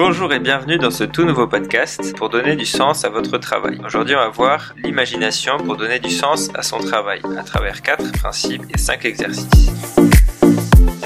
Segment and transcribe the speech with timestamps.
[0.00, 3.80] Bonjour et bienvenue dans ce tout nouveau podcast pour donner du sens à votre travail.
[3.84, 8.12] Aujourd'hui, on va voir l'imagination pour donner du sens à son travail à travers quatre
[8.12, 9.98] principes et cinq exercices.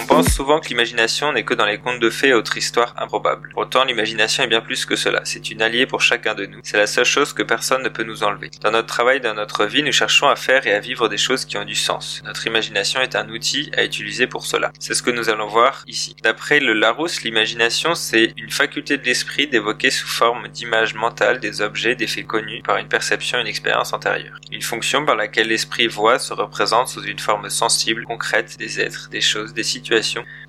[0.02, 2.92] On pense souvent que l'imagination n'est que dans les contes de fées et autres histoires
[2.98, 3.50] improbables.
[3.54, 5.20] Pourtant, l'imagination est bien plus que cela.
[5.22, 6.58] C'est une alliée pour chacun de nous.
[6.64, 8.50] C'est la seule chose que personne ne peut nous enlever.
[8.60, 11.44] Dans notre travail, dans notre vie, nous cherchons à faire et à vivre des choses
[11.44, 12.20] qui ont du sens.
[12.24, 14.72] Notre imagination est un outil à utiliser pour cela.
[14.80, 16.16] C'est ce que nous allons voir ici.
[16.24, 21.60] D'après le Larousse, l'imagination, c'est une faculté de l'esprit d'évoquer sous forme d'images mentales des
[21.60, 24.40] objets, des faits connus par une perception une expérience antérieure.
[24.50, 29.08] Une fonction par laquelle l'esprit voit se représente sous une forme sensible, concrète des êtres,
[29.08, 29.91] des choses, des situations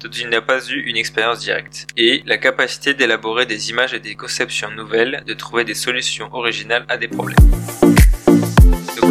[0.01, 3.99] dont il n'a pas eu une expérience directe, et la capacité d'élaborer des images et
[3.99, 7.92] des conceptions nouvelles, de trouver des solutions originales à des problèmes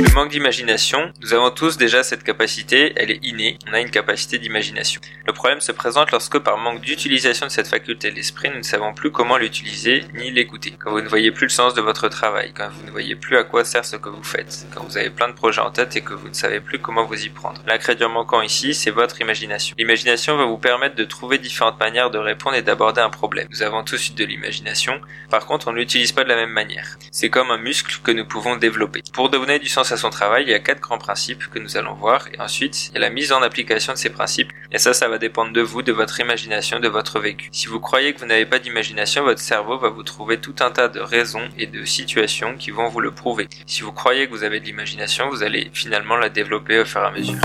[0.01, 3.91] le manque d'imagination, nous avons tous déjà cette capacité, elle est innée, on a une
[3.91, 5.01] capacité d'imagination.
[5.27, 8.62] Le problème se présente lorsque par manque d'utilisation de cette faculté de l'esprit, nous ne
[8.62, 10.74] savons plus comment l'utiliser ni l'écouter.
[10.78, 13.37] Quand vous ne voyez plus le sens de votre travail, quand vous ne voyez plus
[13.37, 15.95] à quoi sert ce que vous faites, quand vous avez plein de projets en tête
[15.95, 17.60] et que vous ne savez plus comment vous y prendre.
[17.66, 19.77] L'ingrédient manquant ici, c'est votre imagination.
[19.79, 23.46] L'imagination va vous permettre de trouver différentes manières de répondre et d'aborder un problème.
[23.51, 26.96] Nous avons tous de l'imagination, par contre on ne l'utilise pas de la même manière.
[27.10, 29.02] C'est comme un muscle que nous pouvons développer.
[29.12, 31.77] Pour donner du sens à son travail, il y a quatre grands principes que nous
[31.77, 34.79] allons voir et ensuite il y a la mise en application de ces principes et
[34.79, 37.49] ça ça va dépendre de vous, de votre imagination, de votre vécu.
[37.51, 40.71] Si vous croyez que vous n'avez pas d'imagination, votre cerveau va vous trouver tout un
[40.71, 43.49] tas de raisons et de situations qui vont vous le prouver.
[43.66, 47.01] Si vous croyez que vous avez de l'imagination, vous allez finalement la développer au fur
[47.01, 47.41] et à mesure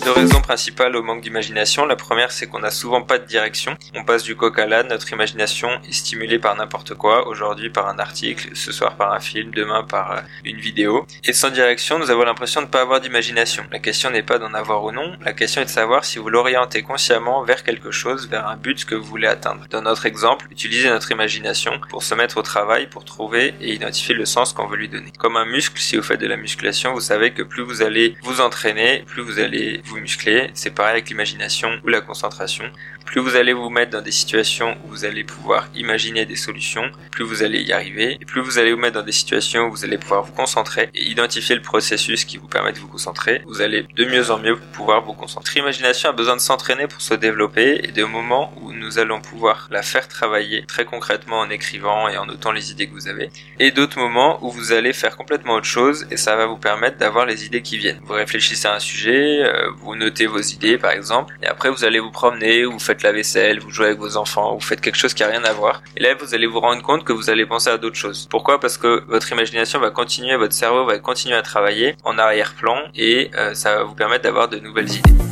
[0.00, 1.84] deux raisons principales au manque d'imagination.
[1.84, 3.76] La première, c'est qu'on n'a souvent pas de direction.
[3.94, 7.88] On passe du coq à l'âne, notre imagination est stimulée par n'importe quoi, aujourd'hui par
[7.88, 11.06] un article, ce soir par un film, demain par euh, une vidéo.
[11.24, 13.64] Et sans direction, nous avons l'impression de ne pas avoir d'imagination.
[13.70, 16.30] La question n'est pas d'en avoir ou non, la question est de savoir si vous
[16.30, 19.66] l'orientez consciemment vers quelque chose, vers un but que vous voulez atteindre.
[19.70, 24.14] Dans notre exemple, utilisez notre imagination pour se mettre au travail, pour trouver et identifier
[24.14, 25.12] le sens qu'on veut lui donner.
[25.18, 28.16] Comme un muscle, si vous faites de la musculation, vous savez que plus vous allez
[28.22, 30.50] vous entraîner, plus vous allez vous muscler.
[30.54, 32.64] C'est pareil avec l'imagination ou la concentration.
[33.04, 36.90] Plus vous allez vous mettre dans des situations où vous allez pouvoir imaginer des solutions,
[37.10, 38.18] plus vous allez y arriver.
[38.20, 40.90] Et plus vous allez vous mettre dans des situations où vous allez pouvoir vous concentrer
[40.94, 44.38] et identifier le processus qui vous permet de vous concentrer, vous allez de mieux en
[44.38, 45.58] mieux pouvoir vous concentrer.
[45.60, 49.66] L'imagination a besoin de s'entraîner pour se développer et des moments où nous allons pouvoir
[49.70, 53.30] la faire travailler très concrètement en écrivant et en notant les idées que vous avez.
[53.58, 56.98] Et d'autres moments où vous allez faire complètement autre chose et ça va vous permettre
[56.98, 58.00] d'avoir les idées qui viennent.
[58.04, 61.84] Vous réfléchissez à un sujet, euh, vous notez vos idées par exemple, et après vous
[61.84, 64.96] allez vous promener, vous faites la vaisselle, vous jouez avec vos enfants, vous faites quelque
[64.96, 65.82] chose qui a rien à voir.
[65.96, 68.26] Et là vous allez vous rendre compte que vous allez penser à d'autres choses.
[68.30, 68.60] Pourquoi?
[68.60, 73.30] Parce que votre imagination va continuer, votre cerveau va continuer à travailler en arrière-plan et
[73.36, 75.29] euh, ça va vous permettre d'avoir de nouvelles idées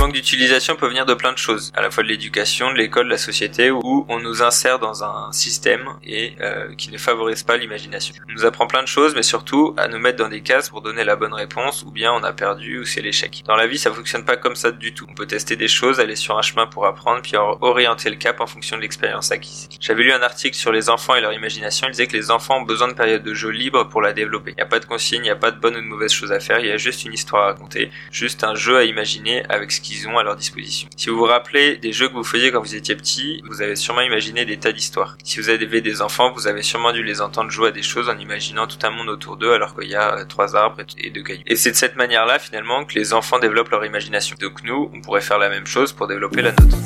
[0.00, 3.04] manque d'utilisation peut venir de plein de choses, à la fois de l'éducation, de l'école,
[3.04, 7.42] de la société, où on nous insère dans un système et euh, qui ne favorise
[7.42, 8.14] pas l'imagination.
[8.26, 10.80] On nous apprend plein de choses, mais surtout à nous mettre dans des cases pour
[10.80, 13.42] donner la bonne réponse, ou bien on a perdu, ou c'est l'échec.
[13.46, 15.06] Dans la vie, ça fonctionne pas comme ça du tout.
[15.10, 18.40] On peut tester des choses, aller sur un chemin pour apprendre, puis orienter le cap
[18.40, 19.68] en fonction de l'expérience acquise.
[19.80, 21.88] J'avais lu un article sur les enfants et leur imagination.
[21.88, 24.52] Il disait que les enfants ont besoin de périodes de jeu libre pour la développer.
[24.52, 26.12] Il n'y a pas de consigne, il n'y a pas de bonne ou de mauvaise
[26.12, 26.60] chose à faire.
[26.60, 29.80] Il y a juste une histoire à raconter, juste un jeu à imaginer avec ce
[29.82, 30.88] qui ont à leur disposition.
[30.96, 33.76] Si vous vous rappelez des jeux que vous faisiez quand vous étiez petit, vous avez
[33.76, 35.16] sûrement imaginé des tas d'histoires.
[35.24, 38.08] Si vous avez des enfants, vous avez sûrement dû les entendre jouer à des choses
[38.08, 41.10] en imaginant tout un monde autour d'eux alors qu'il y a euh, trois arbres et
[41.10, 41.42] deux cailloux.
[41.46, 44.36] Et c'est de cette manière-là finalement que les enfants développent leur imagination.
[44.40, 46.76] Donc nous, on pourrait faire la même chose pour développer la nôtre.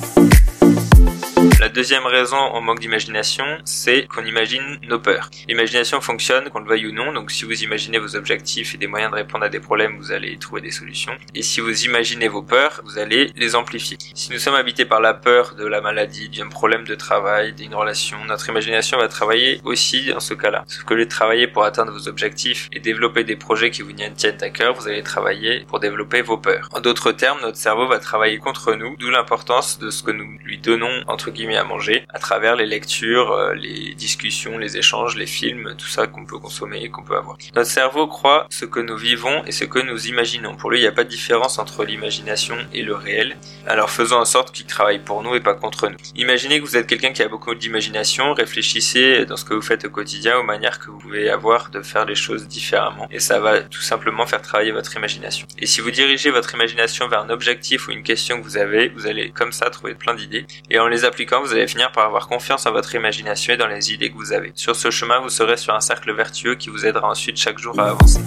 [1.61, 5.31] La deuxième raison au manque d'imagination, c'est qu'on imagine nos peurs.
[5.49, 8.89] L'imagination fonctionne, qu'on le veuille ou non, donc si vous imaginez vos objectifs et des
[8.89, 11.17] moyens de répondre à des problèmes, vous allez trouver des solutions.
[11.35, 13.97] Et si vous imaginez vos peurs, vous allez les amplifier.
[14.15, 17.75] Si nous sommes habités par la peur de la maladie, d'un problème de travail, d'une
[17.75, 20.65] relation, notre imagination va travailler aussi dans ce cas-là.
[20.67, 23.93] Sauf que lieu de travailler pour atteindre vos objectifs et développer des projets qui vous
[23.93, 26.69] tiennent à cœur, vous allez travailler pour développer vos peurs.
[26.73, 30.37] En d'autres termes, notre cerveau va travailler contre nous, d'où l'importance de ce que nous
[30.45, 35.17] lui donnons entre guillemets à manger à travers les lectures, euh, les discussions, les échanges,
[35.17, 37.37] les films, tout ça qu'on peut consommer et qu'on peut avoir.
[37.55, 40.57] Notre cerveau croit ce que nous vivons et ce que nous imaginons.
[40.57, 43.37] Pour lui, il n'y a pas de différence entre l'imagination et le réel.
[43.67, 45.97] Alors faisons en sorte qu'il travaille pour nous et pas contre nous.
[46.17, 49.85] Imaginez que vous êtes quelqu'un qui a beaucoup d'imagination, réfléchissez dans ce que vous faites
[49.85, 53.41] au quotidien aux manières que vous pouvez avoir de faire les choses différemment et ça
[53.41, 55.47] va tout simplement faire travailler votre imagination.
[55.59, 58.89] Et si vous dirigez votre imagination vers un objectif ou une question que vous avez,
[58.89, 62.07] vous allez comme ça trouver plein d'idées et en les appliquant vous allez finir par
[62.07, 64.53] avoir confiance en votre imagination et dans les idées que vous avez.
[64.55, 67.79] Sur ce chemin, vous serez sur un cercle vertueux qui vous aidera ensuite chaque jour
[67.79, 68.21] à avancer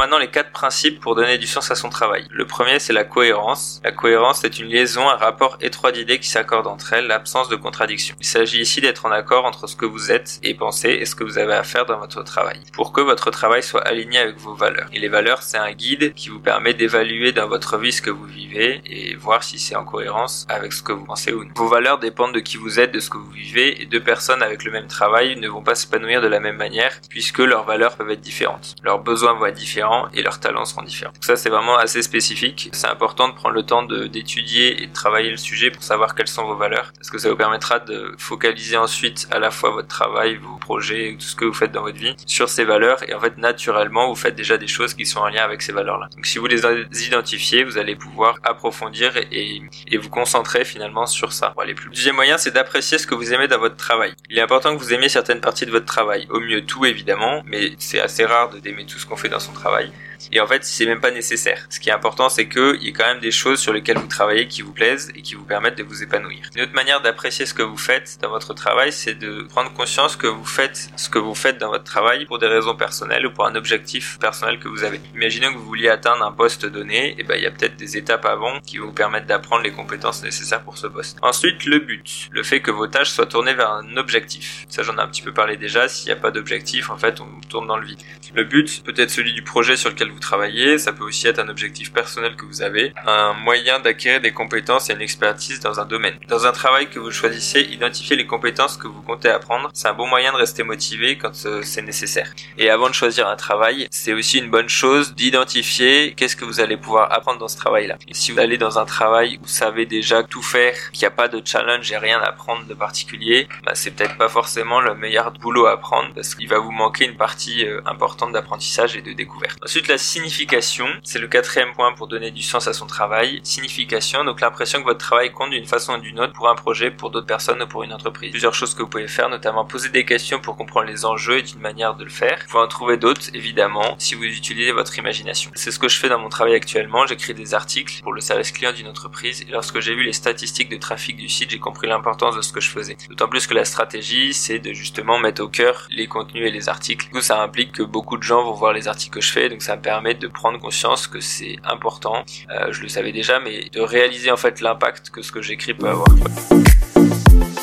[0.00, 2.26] maintenant les quatre principes pour donner du sens à son travail.
[2.30, 3.82] Le premier, c'est la cohérence.
[3.84, 7.56] La cohérence est une liaison, un rapport étroit d'idées qui s'accordent entre elles, l'absence de
[7.56, 8.16] contradiction.
[8.18, 11.14] Il s'agit ici d'être en accord entre ce que vous êtes et pensez et ce
[11.14, 14.38] que vous avez à faire dans votre travail, pour que votre travail soit aligné avec
[14.38, 14.88] vos valeurs.
[14.94, 18.08] Et les valeurs, c'est un guide qui vous permet d'évaluer dans votre vie ce que
[18.08, 21.52] vous vivez et voir si c'est en cohérence avec ce que vous pensez ou non.
[21.56, 24.42] Vos valeurs dépendent de qui vous êtes, de ce que vous vivez, et deux personnes
[24.42, 27.96] avec le même travail ne vont pas s'épanouir de la même manière, puisque leurs valeurs
[27.96, 28.76] peuvent être différentes.
[28.82, 31.12] Leurs besoins vont être différents et leurs talents seront différents.
[31.12, 32.70] Donc ça, c'est vraiment assez spécifique.
[32.72, 36.28] C'est important de prendre le temps d'étudier et de travailler le sujet pour savoir quelles
[36.28, 39.88] sont vos valeurs, parce que ça vous permettra de focaliser ensuite à la fois votre
[39.88, 43.14] travail, vos projets, tout ce que vous faites dans votre vie sur ces valeurs, et
[43.14, 46.08] en fait, naturellement, vous faites déjà des choses qui sont en lien avec ces valeurs-là.
[46.14, 46.62] Donc si vous les
[47.06, 49.62] identifiez, vous allez pouvoir approfondir et,
[50.00, 51.88] vous concentrer finalement sur ça pour aller plus.
[51.90, 54.14] Le deuxième moyen, c'est d'apprécier ce que vous aimez dans votre travail.
[54.30, 56.26] Il est important que vous aimiez certaines parties de votre travail.
[56.30, 59.52] Au mieux tout évidemment, mais c'est assez rare d'aimer tout ce qu'on fait dans son
[59.52, 59.69] travail.
[59.70, 59.92] Bye.
[60.32, 61.66] Et en fait, c'est même pas nécessaire.
[61.70, 64.06] Ce qui est important, c'est qu'il y ait quand même des choses sur lesquelles vous
[64.06, 66.50] travaillez qui vous plaisent et qui vous permettent de vous épanouir.
[66.54, 70.16] Une autre manière d'apprécier ce que vous faites dans votre travail, c'est de prendre conscience
[70.16, 73.30] que vous faites ce que vous faites dans votre travail pour des raisons personnelles ou
[73.30, 75.00] pour un objectif personnel que vous avez.
[75.14, 77.96] Imaginons que vous vouliez atteindre un poste donné, et ben il y a peut-être des
[77.96, 81.18] étapes avant qui vous permettent d'apprendre les compétences nécessaires pour ce poste.
[81.22, 84.66] Ensuite, le but, le fait que vos tâches soient tournées vers un objectif.
[84.68, 85.88] Ça, j'en ai un petit peu parlé déjà.
[85.88, 88.00] S'il n'y a pas d'objectif, en fait, on tourne dans le vide.
[88.34, 91.38] Le but peut être celui du projet sur lequel vous travaillez, ça peut aussi être
[91.38, 95.80] un objectif personnel que vous avez, un moyen d'acquérir des compétences et une expertise dans
[95.80, 96.18] un domaine.
[96.28, 99.70] Dans un travail que vous choisissez, identifiez les compétences que vous comptez apprendre.
[99.74, 102.32] C'est un bon moyen de rester motivé quand euh, c'est nécessaire.
[102.58, 106.60] Et avant de choisir un travail, c'est aussi une bonne chose d'identifier qu'est-ce que vous
[106.60, 107.96] allez pouvoir apprendre dans ce travail-là.
[108.08, 111.06] Et si vous allez dans un travail où vous savez déjà tout faire, qu'il n'y
[111.06, 114.80] a pas de challenge et rien à apprendre de particulier, bah, c'est peut-être pas forcément
[114.80, 118.96] le meilleur boulot à apprendre parce qu'il va vous manquer une partie euh, importante d'apprentissage
[118.96, 119.58] et de découverte.
[119.64, 123.40] Ensuite, la signification, c'est le quatrième point pour donner du sens à son travail.
[123.42, 126.90] Signification, donc l'impression que votre travail compte d'une façon ou d'une autre pour un projet,
[126.90, 128.30] pour d'autres personnes ou pour une entreprise.
[128.30, 131.42] Plusieurs choses que vous pouvez faire, notamment poser des questions pour comprendre les enjeux et
[131.42, 132.38] d'une manière de le faire.
[132.42, 135.50] Vous pouvez en trouver d'autres, évidemment, si vous utilisez votre imagination.
[135.54, 137.06] C'est ce que je fais dans mon travail actuellement.
[137.06, 140.68] J'écris des articles pour le service client d'une entreprise et lorsque j'ai vu les statistiques
[140.68, 142.96] de trafic du site, j'ai compris l'importance de ce que je faisais.
[143.08, 146.68] D'autant plus que la stratégie, c'est de justement mettre au cœur les contenus et les
[146.68, 147.06] articles.
[147.06, 149.48] Du coup, ça implique que beaucoup de gens vont voir les articles que je fais,
[149.48, 149.89] donc ça me permet
[150.20, 152.24] de prendre conscience que c'est important.
[152.50, 155.74] Euh, je le savais déjà, mais de réaliser en fait l'impact que ce que j'écris
[155.74, 156.08] peut avoir.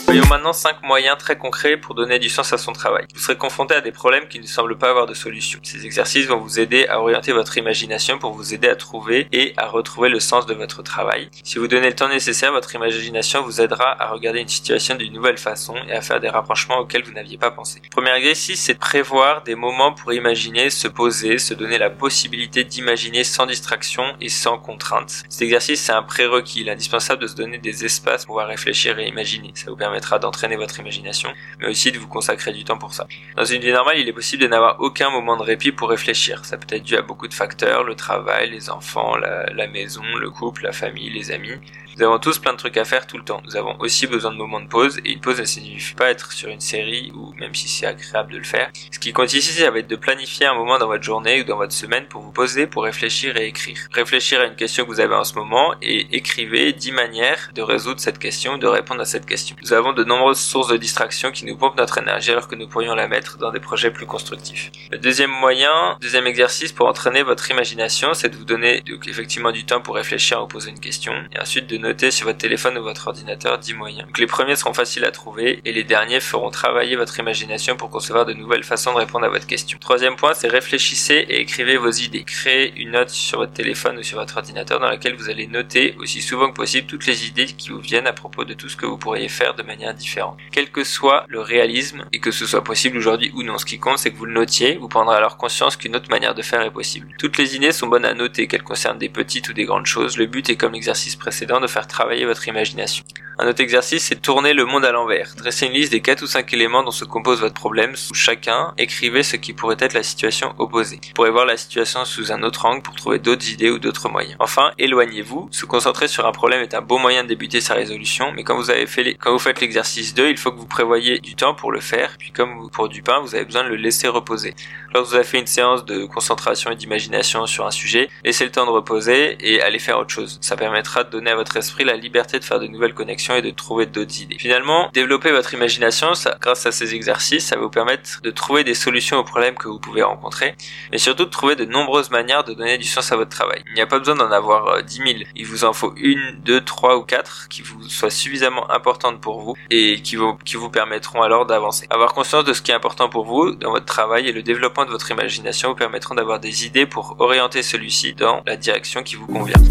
[0.07, 3.05] Voyons maintenant 5 moyens très concrets pour donner du sens à son travail.
[3.13, 5.59] Vous serez confronté à des problèmes qui ne semblent pas avoir de solution.
[5.63, 9.53] Ces exercices vont vous aider à orienter votre imagination pour vous aider à trouver et
[9.57, 11.29] à retrouver le sens de votre travail.
[11.43, 15.11] Si vous donnez le temps nécessaire, votre imagination vous aidera à regarder une situation d'une
[15.11, 17.81] nouvelle façon et à faire des rapprochements auxquels vous n'aviez pas pensé.
[17.83, 21.89] Le premier exercice, c'est de prévoir des moments pour imaginer, se poser, se donner la
[21.89, 25.25] possibilité d'imaginer sans distraction et sans contrainte.
[25.27, 28.47] Cet exercice, c'est un prérequis, il est indispensable de se donner des espaces pour pouvoir
[28.47, 29.51] réfléchir et imaginer.
[29.53, 29.75] Ça vous
[30.19, 33.07] d'entraîner votre imagination, mais aussi de vous consacrer du temps pour ça.
[33.35, 36.45] Dans une vie normale, il est possible de n'avoir aucun moment de répit pour réfléchir.
[36.45, 40.29] Ça peut être dû à beaucoup de facteurs, le travail, les enfants, la maison, le
[40.29, 41.59] couple, la famille, les amis.
[41.97, 43.41] Nous avons tous plein de trucs à faire tout le temps.
[43.43, 46.31] Nous avons aussi besoin de moments de pause et une pause ne signifie pas être
[46.31, 48.69] sur une série ou même si c'est agréable de le faire.
[48.91, 51.43] Ce qui compte ici, ça va être de planifier un moment dans votre journée ou
[51.43, 53.79] dans votre semaine pour vous poser, pour réfléchir et écrire.
[53.91, 57.63] Réfléchir à une question que vous avez en ce moment et écrivez 10 manières de
[57.63, 59.55] résoudre cette question ou de répondre à cette question.
[59.63, 62.67] Nous avons de nombreuses sources de distraction qui nous pompent notre énergie alors que nous
[62.67, 64.69] pourrions la mettre dans des projets plus constructifs.
[64.91, 69.51] Le deuxième moyen, deuxième exercice pour entraîner votre imagination, c'est de vous donner donc, effectivement
[69.51, 72.77] du temps pour réfléchir ou poser une question et ensuite de noter sur votre téléphone
[72.77, 74.05] ou votre ordinateur 10 moyens.
[74.07, 77.89] Donc les premiers seront faciles à trouver et les derniers feront travailler votre imagination pour
[77.89, 79.77] concevoir de nouvelles façons de répondre à votre question.
[79.79, 82.23] Troisième point, c'est réfléchissez et écrivez vos idées.
[82.23, 85.95] Créez une note sur votre téléphone ou sur votre ordinateur dans laquelle vous allez noter
[85.99, 88.75] aussi souvent que possible toutes les idées qui vous viennent à propos de tout ce
[88.75, 90.37] que vous pourriez faire de manière différente.
[90.51, 93.79] Quel que soit le réalisme et que ce soit possible aujourd'hui ou non, ce qui
[93.79, 96.61] compte c'est que vous le notiez, vous prendrez alors conscience qu'une autre manière de faire
[96.61, 97.15] est possible.
[97.17, 100.17] Toutes les idées sont bonnes à noter, qu'elles concernent des petites ou des grandes choses.
[100.17, 103.03] Le but est comme l'exercice précédent de faire travailler votre imagination.
[103.39, 105.35] Un autre exercice, c'est tourner le monde à l'envers.
[105.37, 107.95] Dressez une liste des 4 ou 5 éléments dont se compose votre problème.
[107.95, 110.99] Sous chacun, écrivez ce qui pourrait être la situation opposée.
[111.03, 114.09] Vous pourrez voir la situation sous un autre angle pour trouver d'autres idées ou d'autres
[114.09, 114.35] moyens.
[114.39, 115.49] Enfin, éloignez-vous.
[115.51, 118.55] Se concentrer sur un problème est un bon moyen de débuter sa résolution, mais quand
[118.55, 121.53] vous avez fait quand vous faites l'exercice 2, il faut que vous prévoyez du temps
[121.53, 122.15] pour le faire.
[122.17, 124.55] Puis comme pour du pain, vous avez besoin de le laisser reposer.
[124.95, 128.51] Lorsque vous avez fait une séance de concentration et d'imagination sur un sujet, laissez le
[128.51, 130.39] temps de reposer et allez faire autre chose.
[130.41, 133.41] Ça permettra de donner à votre esprit la liberté de faire de nouvelles connexions et
[133.41, 134.37] de trouver d'autres idées.
[134.39, 138.73] Finalement, développer votre imagination, grâce à ces exercices, ça va vous permettre de trouver des
[138.73, 140.55] solutions aux problèmes que vous pouvez rencontrer,
[140.91, 143.63] mais surtout de trouver de nombreuses manières de donner du sens à votre travail.
[143.67, 145.19] Il n'y a pas besoin d'en avoir 10 euh, 000.
[145.35, 149.41] Il vous en faut une, deux, trois ou quatre qui vous soient suffisamment importantes pour
[149.41, 151.85] vous et qui vous permettront alors d'avancer.
[151.89, 154.85] Avoir conscience de ce qui est important pour vous dans votre travail et le développement
[154.85, 159.15] de votre imagination vous permettront d'avoir des idées pour orienter celui-ci dans la direction qui
[159.15, 159.61] vous convient.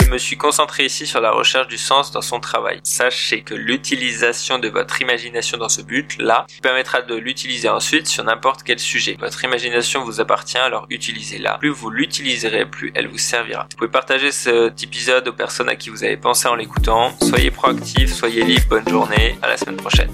[0.00, 2.80] Je me suis concentré ici sur la recherche du sens dans son travail.
[2.82, 8.62] Sachez que l'utilisation de votre imagination dans ce but-là permettra de l'utiliser ensuite sur n'importe
[8.62, 9.18] quel sujet.
[9.20, 11.58] Votre imagination vous appartient, alors utilisez-la.
[11.58, 13.66] Plus vous l'utiliserez, plus elle vous servira.
[13.70, 17.12] Vous pouvez partager cet épisode aux personnes à qui vous avez pensé en l'écoutant.
[17.20, 20.10] Soyez proactifs, soyez libres, bonne journée, à la semaine prochaine.